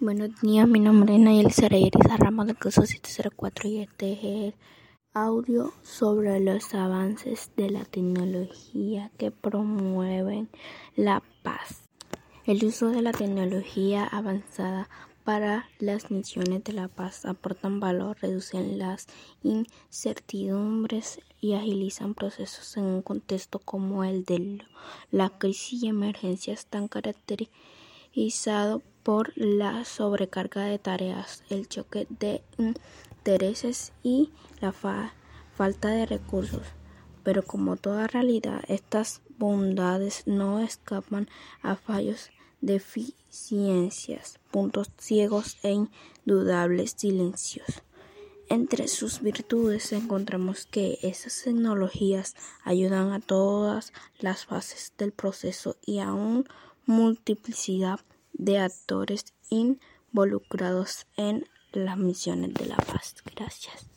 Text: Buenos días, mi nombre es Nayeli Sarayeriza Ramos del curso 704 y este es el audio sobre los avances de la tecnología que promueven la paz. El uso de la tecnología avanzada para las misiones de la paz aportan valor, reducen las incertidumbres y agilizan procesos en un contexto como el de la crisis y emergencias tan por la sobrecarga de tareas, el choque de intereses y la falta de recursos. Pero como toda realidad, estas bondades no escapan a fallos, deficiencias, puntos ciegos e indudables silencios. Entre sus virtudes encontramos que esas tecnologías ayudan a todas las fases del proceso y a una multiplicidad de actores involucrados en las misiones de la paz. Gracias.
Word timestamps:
Buenos 0.00 0.40
días, 0.40 0.66
mi 0.66 0.80
nombre 0.80 1.14
es 1.14 1.20
Nayeli 1.20 1.50
Sarayeriza 1.50 2.16
Ramos 2.16 2.46
del 2.46 2.58
curso 2.58 2.84
704 2.84 3.68
y 3.68 3.78
este 3.78 4.12
es 4.12 4.24
el 4.24 4.54
audio 5.12 5.72
sobre 5.82 6.40
los 6.40 6.74
avances 6.74 7.52
de 7.56 7.70
la 7.70 7.84
tecnología 7.84 9.12
que 9.16 9.30
promueven 9.30 10.48
la 10.96 11.22
paz. 11.42 11.88
El 12.46 12.64
uso 12.64 12.88
de 12.88 13.02
la 13.02 13.12
tecnología 13.12 14.04
avanzada 14.04 14.88
para 15.22 15.68
las 15.78 16.10
misiones 16.10 16.64
de 16.64 16.72
la 16.72 16.88
paz 16.88 17.24
aportan 17.24 17.78
valor, 17.78 18.16
reducen 18.20 18.78
las 18.78 19.06
incertidumbres 19.44 21.20
y 21.40 21.54
agilizan 21.54 22.14
procesos 22.14 22.76
en 22.76 22.84
un 22.84 23.02
contexto 23.02 23.60
como 23.60 24.02
el 24.02 24.24
de 24.24 24.64
la 25.12 25.30
crisis 25.30 25.84
y 25.84 25.86
emergencias 25.86 26.66
tan 26.66 26.88
por 29.02 29.32
la 29.36 29.84
sobrecarga 29.84 30.64
de 30.64 30.78
tareas, 30.78 31.42
el 31.50 31.68
choque 31.68 32.06
de 32.08 32.42
intereses 32.58 33.92
y 34.02 34.30
la 34.60 34.72
falta 34.72 35.88
de 35.88 36.06
recursos. 36.06 36.66
Pero 37.24 37.42
como 37.42 37.76
toda 37.76 38.06
realidad, 38.06 38.62
estas 38.68 39.22
bondades 39.38 40.24
no 40.26 40.60
escapan 40.60 41.28
a 41.62 41.76
fallos, 41.76 42.30
deficiencias, 42.60 44.38
puntos 44.50 44.90
ciegos 44.98 45.58
e 45.62 45.72
indudables 45.72 46.94
silencios. 46.96 47.82
Entre 48.48 48.86
sus 48.86 49.20
virtudes 49.20 49.92
encontramos 49.92 50.66
que 50.66 50.98
esas 51.02 51.42
tecnologías 51.42 52.34
ayudan 52.64 53.12
a 53.12 53.20
todas 53.20 53.92
las 54.18 54.44
fases 54.44 54.92
del 54.98 55.12
proceso 55.12 55.76
y 55.86 56.00
a 56.00 56.12
una 56.12 56.44
multiplicidad 56.86 58.00
de 58.32 58.58
actores 58.58 59.24
involucrados 59.50 61.06
en 61.16 61.46
las 61.72 61.96
misiones 61.96 62.54
de 62.54 62.66
la 62.66 62.76
paz. 62.76 63.14
Gracias. 63.34 63.86